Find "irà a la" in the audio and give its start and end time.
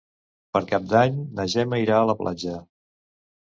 1.83-2.17